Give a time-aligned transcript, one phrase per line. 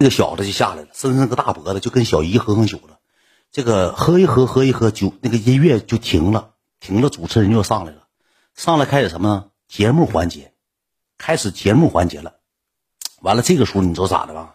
[0.00, 3.00] 那个小子就下来了，伸伸个大脖子，就跟小姨喝上酒了。
[3.50, 8.04] 这个喝一喝，喝一喝酒，那个音乐就停了，停了，主持人就上来了，
[8.54, 9.50] 上来开始什么？
[9.66, 10.52] 节目环节，
[11.18, 12.34] 开始节目环节了。
[13.20, 14.54] 完了，这个时候你知道咋的吧？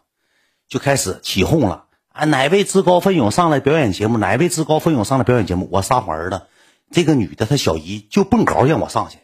[0.70, 1.88] 就开始起哄了。
[2.14, 4.18] 啊，哪位自告奋勇上来表演节目？
[4.18, 5.68] 哪位自告奋勇上来表演节目？
[5.70, 6.48] 我撒谎的，
[6.89, 9.18] 这个女的她小姨就蹦高让我上去。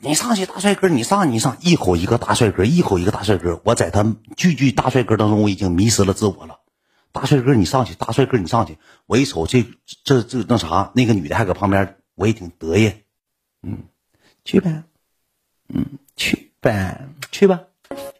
[0.00, 3.60] 你上去，大帅哥，你上，你上，一口一个大帅哥，一口一个大帅哥。
[3.64, 6.60] 我在他句句大帅哥当中，我已经迷失了自我了。
[7.12, 8.76] 大帅哥，你上去，大帅哥，你上去。
[9.06, 9.64] 我一瞅，这
[10.04, 12.92] 这这那啥，那个女的还搁旁边，我也挺得意。
[13.62, 13.84] 嗯，
[14.44, 14.82] 去呗，
[15.68, 17.60] 嗯，去呗，去吧。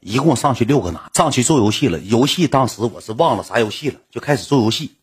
[0.01, 1.99] 一共上去六个男，上去做游戏了。
[1.99, 4.97] 游戏当时我是忘了啥游戏了，就开始做游戏。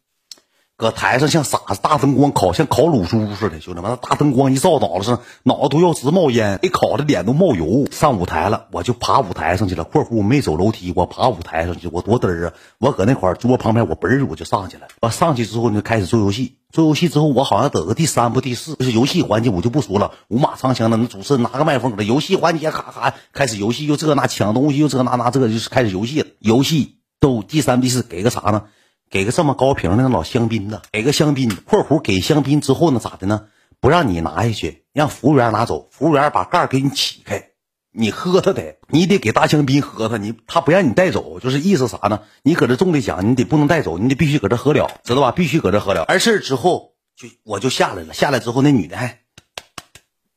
[0.82, 7.86] 搁台上像傻子，大灯光烤，像烤卤猪似的，兄弟们，那大灯光一照脑子上，脑子都要直冒烟，给烤的脸都冒油。
[7.92, 9.84] 上舞台了，我就爬舞台上去了。
[9.84, 12.54] 括弧没走楼梯，我爬舞台上去，我多嘚儿啊！
[12.80, 14.88] 我搁那块桌旁边，我嘣儿我就上去了。
[15.02, 16.56] 我上去之后呢，开始做游戏。
[16.72, 20.98] 做游戏之后，我好像得个第三不第四，就是游戏环节我就不说了，五马长枪的。
[20.98, 26.34] 那主持人拿个麦克风搁这游戏环节，咔咔开始游戏，又这那抢东西，又这那那这就是开始游戏。
[26.40, 28.64] 游戏都第三第四，给个啥呢？
[29.12, 33.48] 给个这么高瓶的老香槟的，给个香槟（括弧给香槟之后呢，咋的呢？
[33.82, 35.90] 不让你拿下去，让服务员拿走。
[35.92, 37.50] 服务员把盖给你起开，
[37.92, 40.16] 你喝它得，你得给大香槟喝它。
[40.16, 42.24] 你他不让你带走，就是意思啥呢？
[42.42, 45.32] 你搁这中的奖，你得不能带走，你得必须搁这喝了，知道吧？
[45.32, 46.06] 必须搁这喝了。
[46.08, 48.14] 完事之后，就我就下来了。
[48.14, 49.24] 下来之后，那女的还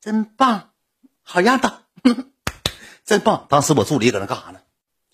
[0.01, 0.71] 真棒，
[1.23, 1.83] 好样的，
[3.07, 3.47] 真棒。
[3.49, 4.59] 当时我助理搁那干啥呢？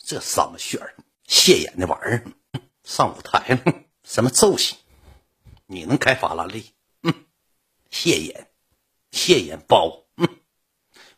[0.03, 0.94] 这什么血儿，
[1.27, 2.25] 谢眼的玩意儿。
[2.91, 4.74] 上舞台了， 什么揍戏？
[5.66, 6.72] 你能开法拉利？
[7.05, 7.14] 哼，
[7.88, 8.48] 谢眼，
[9.12, 10.06] 谢眼包。
[10.16, 10.28] 嗯，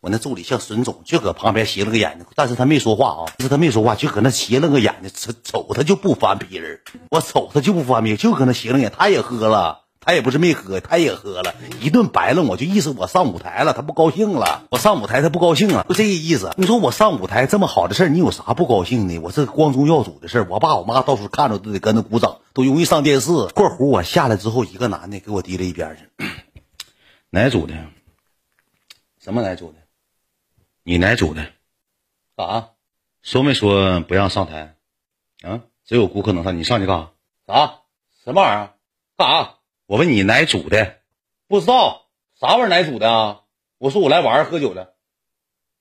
[0.01, 6.83] 我那助理像损种，就搁旁边斜了个眼睛，但是他没说话啊，但是他没说话，就搁那斜了个眼睛，瞅瞅他就不翻皮儿。
[7.11, 8.93] 我瞅他就不翻皮，就搁那斜了眼。
[8.95, 9.82] 他也喝了。
[10.05, 14.67] 他也不是没喝，他也喝了一顿白了，我就意思我上舞台了，他不高兴了。
[14.71, 16.53] 我上舞台，他不高兴了，就这个意思。
[16.57, 19.19] 你说我上舞台这么好的事儿，你有啥不高兴的？
[19.21, 23.31] 我这光宗耀祖的事儿，我爸我妈到处看着都得跟着鼓掌，都容易上电视。
[23.31, 26.27] 括弧我下来之后，一个男的给我提了一边去，
[27.31, 27.75] 哪组的？
[29.21, 29.79] 什么哪组的？
[30.83, 31.47] 你哪组的？
[32.37, 32.71] 啥？
[33.23, 34.75] 说没说不让上台？
[35.43, 35.61] 啊？
[35.87, 37.09] 只有顾客能上，你上去干
[37.47, 37.55] 啥？
[37.55, 37.75] 啥？
[38.25, 38.75] 什么玩意儿？
[39.17, 39.55] 干啥？
[39.93, 41.01] 我问你哪组的？
[41.49, 42.07] 不知道
[42.41, 43.43] 啥玩意儿哪组的啊？
[43.77, 44.92] 我说我来玩喝酒的。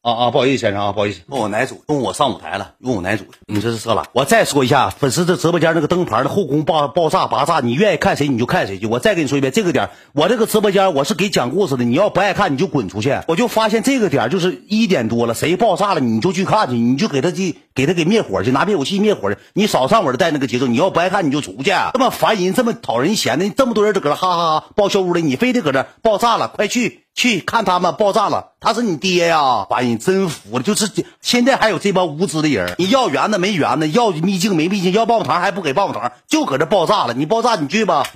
[0.01, 1.83] 啊啊，不好意思，先生啊，不好意思，问我哪组？
[1.85, 2.71] 问我上舞台了？
[2.79, 3.25] 问我哪组？
[3.45, 4.07] 你这是色了？
[4.13, 8.87] 我再说一下，粉丝这直播间那个灯牌的后宫爆爆炸拔炸，你愿意看谁你就看谁去。
[8.87, 13.15] 我再跟你说一遍，这个点我这个直播间我是给讲故事的，你要不爱看你就滚出去。
[13.27, 19.37] 我就发现这个点就是一点多了，谁爆炸了你就去看去，你就给他去给他给灭火去，拿灭火器灭火去。
[19.53, 21.71] 你少上我这带那个节奏，你要不爱看你就出去。
[21.93, 27.00] 这么烦人，这么讨人嫌的，这么多人都搁这哈哈哈爆笑屋里，你非得搁这爆炸了，快去！
[27.21, 29.67] 去看他们爆炸了，他是你爹呀！
[29.69, 30.89] 把人真服了，就是
[31.21, 37.13] 现在还有这帮无知的人，你要圆的没圆的，要秘境没秘境，要棒棒糖还不给棒棒糖，就搁这爆炸了。
[37.13, 38.07] 你爆炸你去吧，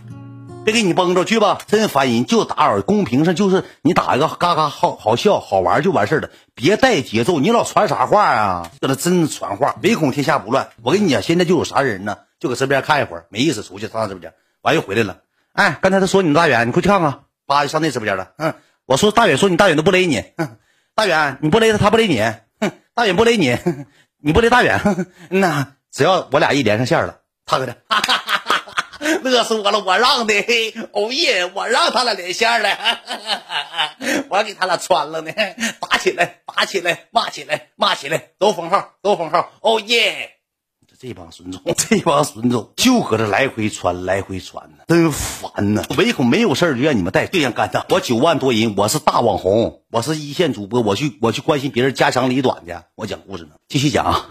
[0.63, 2.25] 别给你崩着去吧，真烦人！
[2.25, 8.71] 就打扰公屏上就是你打一个嘎嘎好好笑好玩就完事了，别带节奏，你老传啥话啊？
[8.81, 10.69] 搁那真传话，唯恐天下不乱。
[10.81, 12.17] 我跟你讲，现在就有啥人呢？
[12.39, 14.33] 就搁身边看一会儿，没意思，出去上直播间，
[14.63, 15.17] 完又回来了。
[15.53, 18.55] 哎，刚才他说你大远，你快去看看，叭就上那直播间了，嗯。
[18.85, 20.23] 我说大远说你大远都不勒你，
[20.93, 22.21] 大远你不勒他他不勒你，
[22.59, 23.57] 哼 大远不勒你，
[24.21, 24.79] 你不勒大远，
[25.29, 27.75] 那只要我俩一连上线了，他搁这，
[29.23, 30.33] 乐死我了，我让的，
[30.91, 32.77] 哦耶，我让他俩连线了，
[34.29, 35.31] 我给他俩穿了呢，
[35.79, 40.34] 打起来，打起来，骂起来，骂起来，都封号，都封号，哦耶。
[41.07, 45.83] 这帮孙总， 这帮孙总就搁这来回传，来回传呢，真烦呐！
[45.99, 47.85] 唯恐没有事就让你们带对象干仗。
[47.89, 53.51] 我九万多人，我是大网红，我是一线主播，我去我去关心别人家长里短的，我讲故事呢。
[53.67, 54.13] 继续讲，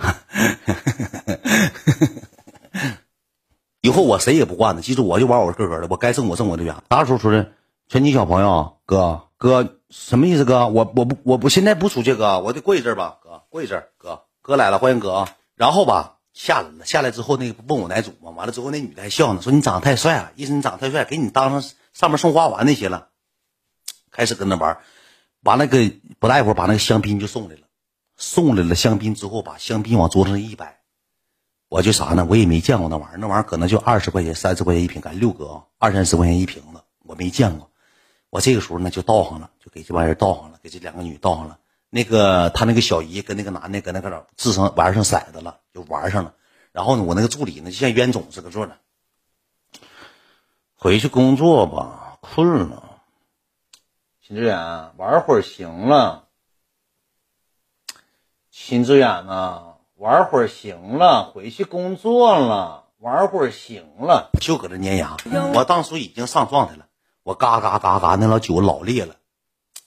[3.80, 4.82] 以后我谁也不惯了。
[4.82, 6.74] 记住，我就玩我个个的，我该挣我挣我的钱。
[6.90, 7.46] 啥时候出去？
[7.86, 10.44] 全体小朋友，哥哥什么意思？
[10.44, 15.28] 哥，我我不我不现在不出去，哥，我得过一阵吧，哥过一阵，哥哥来了，欢迎哥啊。
[15.54, 16.16] 然后吧。
[16.34, 18.30] 下来了，下来之后那个问我哪组嘛？
[18.32, 23.08] 完了之后那女的还笑呢，说你长得太帅了，意思你长得太帅，给你当上上面送花环那些了。
[24.10, 24.78] 开始跟那玩，
[25.42, 27.62] 完了个不大一会儿把那个香槟就送来了，
[28.16, 30.80] 送来了香槟之后把香槟往桌上一摆，
[31.68, 32.26] 我就啥呢？
[32.28, 37.70] 我也没见过那玩意儿，那玩意儿可能就二十块钱、三十块钱一瓶，赶六哥二三十块钱一瓶子，我没见过。
[38.30, 41.58] 我这个时候呢就倒上了，就给这帮人倒上了，给这两个女倒上了。
[41.94, 46.34] 那个他那个小姨跟那个男的搁那个智上玩上色子了，就玩上了。
[46.72, 48.76] 然后呢，我那个助理呢就像冤种似的坐那。
[50.74, 52.98] 回去工作吧，困了。
[54.20, 56.24] 秦志远，玩会儿行了。
[58.50, 65.16] 秦志远呢，玩会儿行了，回去工作了，玩会儿行了，就搁这粘牙。
[65.54, 66.86] 我当时已经上状态了，
[67.22, 69.14] 我嘎嘎嘎嘎，那老酒老烈了，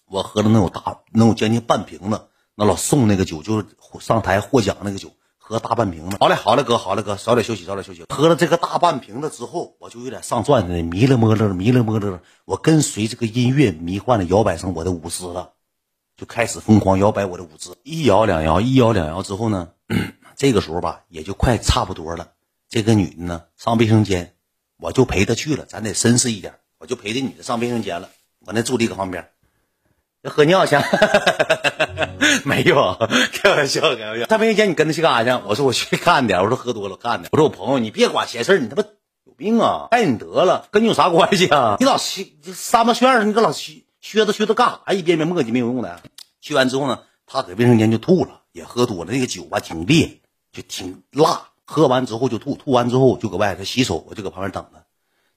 [0.09, 2.27] 我喝了能有大能有将近半瓶子。
[2.55, 3.67] 那老送那个酒，就是
[3.99, 6.17] 上台获奖那个酒，喝大半瓶子。
[6.19, 8.03] 好嘞，好嘞，哥，好嘞，哥，早点休息，早点休息。
[8.09, 12.21] 喝了这个大半瓶子之后，我就有点上转的，迷了摸了，迷了摸了。
[12.45, 15.51] 我跟随这个音乐迷幻的摇摆成我的舞姿了，
[16.15, 17.77] 就开始疯狂摇摆我的舞姿。
[17.83, 19.69] 一摇两摇，一摇两摇之后呢，
[20.35, 22.31] 这个时候吧，也就快差不多了。
[22.69, 24.33] 这个女的呢，上卫生间，
[24.79, 25.65] 我就陪她去了。
[25.65, 28.09] 咱得绅士一点，我就陪这女的上卫生间了。
[28.45, 29.36] 我那助理搁旁边，要
[30.29, 30.77] 喝尿去。
[32.43, 32.97] 没有，
[33.33, 34.25] 开玩笑，开玩笑。
[34.27, 35.43] 上卫生间你跟他去干啥去？
[35.47, 36.41] 我说我去干点。
[36.41, 37.29] 我说喝多了干的。
[37.31, 38.83] 我说我朋友，你别管闲事你他妈
[39.25, 39.87] 有病啊！
[39.91, 41.77] 带，你得了，跟你有啥关系啊？
[41.79, 44.93] 你老去这三八炫你搁老削削子削子干啥？
[44.93, 46.01] 一遍遍磨叽没有用的。
[46.41, 49.11] 去完之后呢，他搁卫生间就吐了，也喝多了。
[49.11, 50.19] 那个酒吧挺烈，
[50.51, 51.49] 就挺辣。
[51.65, 54.83] 喝完之后就吐，吐完之后就搁外头洗手，我就搁旁边等着。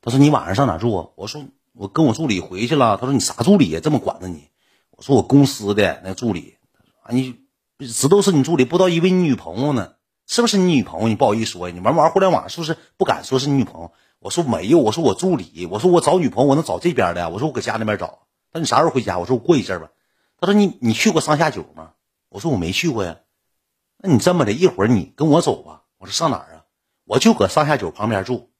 [0.03, 1.07] 他说你晚上上哪住啊？
[1.17, 1.43] 我说
[1.73, 2.97] 我跟我助理回去了。
[3.01, 3.81] 他说你啥助理呀？
[3.83, 4.50] 这么管着你？
[5.01, 6.57] 说我公司的那助理。
[7.03, 7.41] 啊你
[7.79, 9.95] 知道是你助理，不知道以为你女朋友呢？
[10.27, 11.09] 是不是你女朋友？
[11.09, 11.71] 你不好意思说？
[11.71, 13.93] 你玩玩互联网是不是不敢说是你女朋友？
[14.19, 18.27] 我说没有，我说我助理，我说我找女朋友我能找这边的，我说我搁家那边找。
[18.53, 19.19] 他说你啥时候回家？
[19.19, 19.91] 我说我过一阵吧。
[20.39, 21.93] 他说你你去过上下九吗？
[22.29, 23.17] 我说我没去过呀。
[23.97, 25.83] 那你这么的，一会儿你跟我走吧。
[25.99, 26.65] 我说上哪儿啊？
[27.05, 28.51] 我就搁上下九旁边住。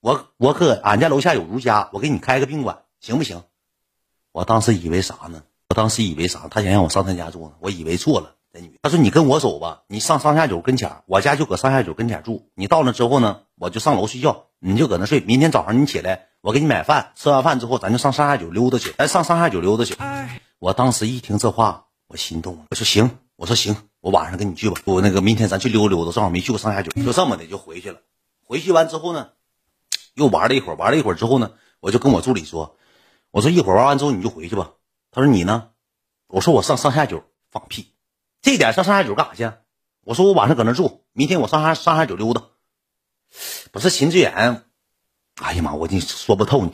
[0.00, 3.44] 我我搁俺家楼下有如家，我给你开个宾馆，行不行？
[4.32, 5.44] 我当时以为啥呢？
[5.74, 6.48] 当时以为啥？
[6.50, 7.52] 他想让我上他家住呢？
[7.60, 8.36] 我以为错了。
[8.82, 12.48] 他说：“你跟我走吧，你上上下九跟前我家就搁上下九跟前住。
[12.54, 15.18] 你到那之后呢，我就上楼睡觉，你就搁那睡。
[15.18, 17.10] 明天早上你起来，我给你买饭。
[17.16, 18.94] 吃完饭之后，咱就上上下九溜达去。
[18.96, 19.96] 咱上上下九溜达去。”
[20.60, 22.66] 我当时一听这话，我心动了。
[22.70, 24.80] 我说：“行，我说行，我晚上跟你去吧。
[24.84, 27.98] 我那个明天咱去溜溜达，正好没去过上下九，就这么的就回去了。
[28.46, 29.30] 回去完之后呢，
[30.14, 31.50] 又玩了一会儿，玩了一会儿之后呢，
[31.80, 32.76] 我就跟我助理说
[33.32, 34.70] ：‘我说一会儿玩完之后你就回去吧。’
[35.14, 35.68] 他说：‘你呢？’
[36.26, 37.92] 我说：‘我上上下九放屁。’
[38.42, 39.56] 这点上上下九干啥去？
[40.04, 42.42] 我说我晚上搁那住，明天我上下上下九溜达。
[43.72, 44.64] 不是秦志远，
[45.40, 46.72] 哎呀妈，我你说不透你，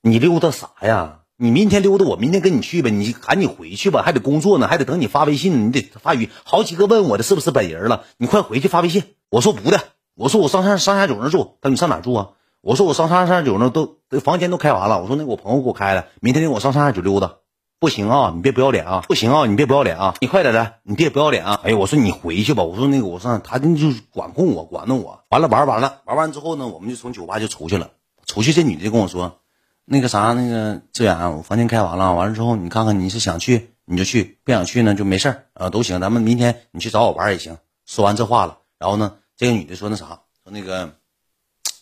[0.00, 1.20] 你溜达啥呀？
[1.36, 2.90] 你明天溜达，我明天跟你去呗。
[2.90, 6.28] 你赶紧回去吧，还得工作呢，还得等你发微信，你得发语。
[6.44, 9.14] 好几个问我的是不是本人了，你快回去发微信。
[9.28, 9.80] 我说不的，
[10.14, 11.58] 我说我上上上下九那住。
[11.60, 12.30] 他说你上哪住啊？
[12.62, 15.00] 我说我上上上下九那都房间都开完了。
[15.00, 17.36] 我说那我朋友给我开的，明天我上上下九溜达。
[17.80, 19.02] 不行啊，你别不要脸啊！
[19.08, 20.14] 不行啊，你别不要脸啊！
[20.20, 21.62] 你快点的，你别不要脸啊！
[21.64, 23.68] 哎呀，我说你回去吧，我说那个我说他就
[24.10, 25.24] 管控我，管弄我。
[25.30, 27.92] 完了玩完了，玩完之后呢，我们就从酒吧就出去了。
[28.26, 29.40] 出去这女的跟我说，
[29.86, 36.00] 那个啥，那个志远，我房间开完了，完了之后你看看你是想去你就去，不想去呢就没事儿啊，都行。
[36.02, 37.56] 咱们明天你去找我玩也行。
[37.86, 40.96] 说完这话了，然后呢，这个女的说那啥，说那个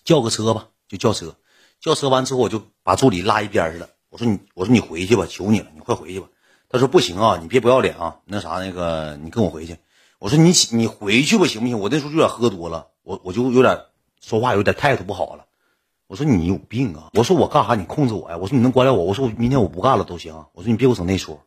[0.05, 1.35] 叫个车吧，就叫车。
[1.81, 3.89] 叫车完之后，我就把助理拉一边去了。
[4.11, 6.29] 我说你，我说你回去吧，求你了，你快回去吧。
[6.71, 9.77] 他说不行啊，你别不要脸啊，那啥那个，你跟我回去。
[10.19, 11.79] 我说你你回去吧，行不行？
[11.79, 13.81] 我那时候有点喝多了，我我就有点
[14.21, 15.45] 说话有点态度不好了。
[16.07, 17.11] 我说你有病啊！
[17.13, 18.39] 我说我干啥你控制我呀？
[18.39, 19.05] 我说你能管了我？
[19.05, 20.47] 我说明天我不干了都行。
[20.55, 21.41] 我说你别给我整那出。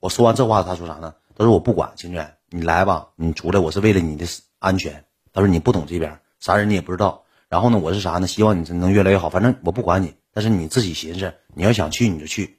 [0.00, 1.14] 我说完这话，他说啥呢？
[1.36, 4.26] 他说我不管，秦远，你来吧，你出来，我是为了你的
[4.58, 5.04] 安全。
[5.34, 7.24] 他说你不懂这边啥人你也不知道。
[7.48, 8.26] 然后呢，我是啥呢？
[8.26, 9.28] 希望你能越来越好。
[9.28, 10.14] 反正我不管你。
[10.32, 12.58] 但是你自己寻思，你要想去你就去，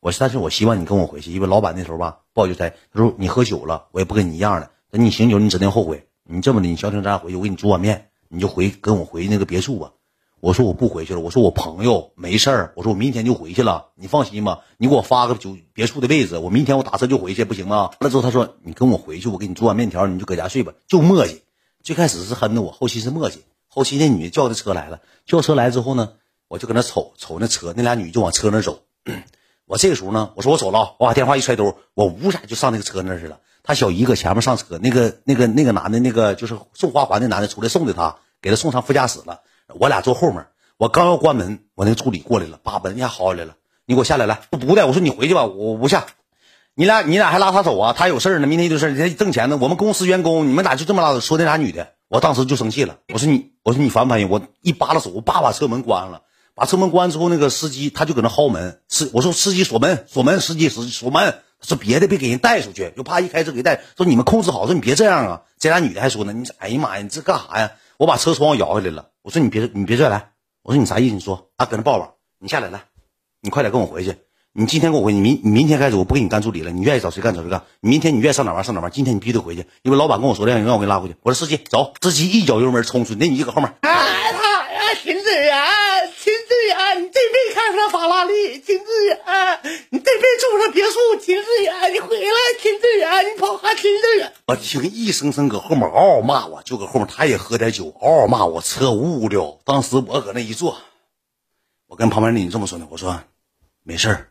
[0.00, 6.08] 我但是我希望你跟我回去，因为老板那时候吧不好意思，他说你喝酒了，我也不跟你一样的，等你醒酒你指定后悔。
[6.24, 9.92] 你这么的，你消停咱俩回去，我给你煮碗面，你就回跟我回那个别墅吧。
[10.40, 17.90] 我说我不回去了，我说我朋友没事儿，我说我明天就回去了，你放心吧，你给我发个酒别墅的位置，我明天我打车就回去，不行吗？
[17.98, 21.40] 完了之后他说你跟我回去，我给你煮碗面条，你就搁家睡吧，就磨叽。
[21.82, 26.14] 最开始是哼的我，后期是磨叽，后期那女的叫的车来了，叫车来之后呢。
[26.48, 28.80] 我就搁那瞅瞅那车，那俩女就往车那走。
[29.66, 33.38] 我这个时候呢，我说我走了，我把电话一揣兜，我呜下就上那个车那去了。
[33.62, 39.40] 他小姨搁前面上车，那个那个那个男的，那个就是送花环的男的出来送的他，给他送上副驾驶了。
[39.78, 40.46] 我俩坐后面，
[40.78, 43.56] 我刚要关门，我那个助理过来了，把门一下薅下来了。
[43.84, 46.06] 你给我下来，来不不的，我说你回去吧，我不下。
[46.74, 47.92] 你俩你俩还拉他走啊？
[47.92, 49.58] 他有事呢，明天一堆事他挣钱呢。
[49.60, 51.20] 我们公司员工，你们咋就这么拉？
[51.20, 52.98] 说那俩女的，我当时就生气了。
[53.12, 54.30] 我说你，我说你烦不烦人？
[54.30, 56.22] 我一扒拉手，我叭把车门关了。
[56.58, 58.80] 把车门关之后，那个司机他就搁那薅门。
[58.88, 61.38] 司我说司机锁门，锁门，司机锁锁门。
[61.62, 63.80] 说别的别给人带出去，就怕一开车给带。
[63.96, 65.42] 说你们控制好，说你别这样啊。
[65.58, 67.72] 这俩女的还说呢，你哎呀妈呀，你这干啥呀？
[67.96, 69.10] 我把车窗摇下来了。
[69.22, 70.30] 我说你别你别拽来。
[70.62, 71.14] 我说你啥意思？
[71.14, 72.16] 你说啊，搁那抱抱。
[72.40, 72.84] 你下来来，
[73.40, 74.16] 你快点跟我回去。
[74.52, 76.72] 你今天跟我回去，你明你明天开始我不给你干助理了。
[76.72, 77.62] 你愿意找谁干找谁干。
[77.80, 78.90] 你明天你愿意上哪玩上哪玩。
[78.90, 81.14] 今天你必须得回去，因为老板跟我说的，让我给你拉回去。
[81.22, 83.74] 我说司机走，司机一脚油门冲出去，那你搁后面。
[83.80, 85.87] 哎他秦志远，秦志远，你这
[87.32, 89.18] 辈子开上法拉利，秦志远，
[89.90, 94.32] 你这辈子住不上别墅，秦志远，你回来，秦志远，你跑还秦志远。
[94.46, 99.60] 我听一声声搁后面嗷嗷骂我，就搁后面他也喝点酒，嗷嗷骂我，车呜溜。
[99.64, 100.78] 当时我搁那一坐，
[101.86, 103.20] 我跟旁边那女这么说的，我说
[103.82, 104.28] 没事儿，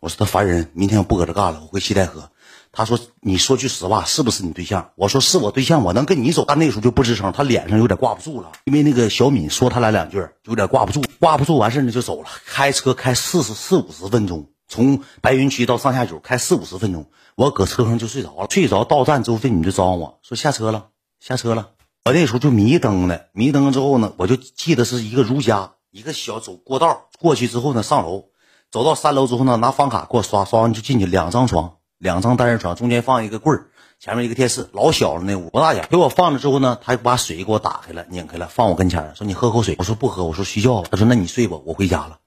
[0.00, 2.30] 我说他烦人，明天我不搁这干了，我回西戴河。
[2.72, 12.28] 他说：“你说句实话，是不是你对象？”我说：“是我对象，我能跟你走。”他那时候就不吱声，他脸上有点挂不住了，因为那个小敏说他俩两句，有点挂不住，挂不住，完事呢就走了。
[12.46, 18.46] 开车开四十四五十分钟，从白云区到上下九开四五十分钟，我搁车上就睡着了。
[18.48, 20.86] 睡着到站之后，这女就招呼我说：“下车了，
[21.18, 21.70] 下车了。”
[22.06, 28.26] 我那时候就迷瞪了，迷瞪之后呢，我就记得是一个如家，一个小走过道过去之后呢，上楼，
[28.70, 31.78] 走到三楼之后呢，拿房卡给我刷，刷完就进去，两张床。
[32.00, 33.66] 两张单人床，中间放一个柜儿，
[33.98, 35.86] 前面一个电视，老小了那屋，不大点。
[35.90, 42.20] 给我放了之后呢，他把水给我打开了，拧开了，放我跟前说：“你喝口水。”我说：“不喝。”我说：“睡觉吧。”他说：“那你睡吧，我回家了。”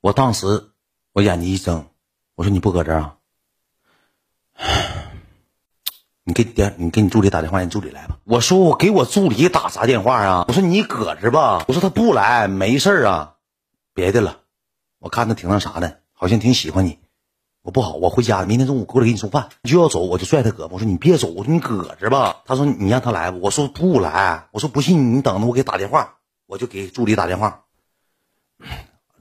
[0.00, 0.70] 我当时
[1.12, 1.88] 我眼睛一睁，
[2.36, 3.16] 我说：“你不搁这儿啊？
[6.24, 13.34] 你给点，你给你助理打电话，让助理来吧。”我说：“我给我助理打啥电话啊？”我说：“你搁这吧。”我说：“他不来，没事啊，
[13.92, 14.38] 别的了。
[14.98, 16.98] 我看他挺那啥的，好像挺喜欢你。”
[17.66, 19.48] 我不好，我回家，明天中午过来给你送饭。
[19.62, 22.36] 你就要走，我就拽他胳膊，我说你别走，我说你搁着吧。
[22.44, 26.14] 他说你让他来吧，我说不来，我说不信你等着，我给打电话，
[26.46, 27.62] 我就给助理打电话。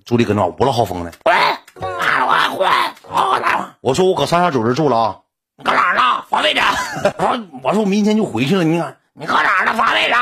[0.06, 1.34] 助理搁那屋了好风呢，喂，
[1.74, 1.88] 我
[2.56, 2.68] 回，
[3.10, 3.78] 我打电话。
[3.82, 5.20] 我说我搁三下九这住了啊，
[5.58, 6.24] 你搁哪儿呢？
[6.30, 6.60] 发位置。
[7.18, 9.74] 我 我说我明天就回去了，你看你搁哪儿呢？
[9.74, 10.14] 发位置。